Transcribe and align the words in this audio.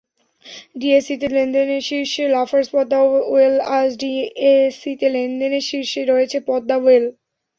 ডিএসইতে 0.75 1.27
লেনদেনে 1.29 1.77
শীর্ষে 1.81 2.23
লাফার্জ 2.35 2.67
পদ্মা 2.73 2.99
অয়েলআজ 3.31 3.89
ডিএসইতে 4.01 5.07
লেনদেনে 5.15 5.59
শীর্ষে 5.69 6.01
রয়েছে 6.05 6.37
পদ্মা 6.47 6.75
অয়েল। 6.79 7.05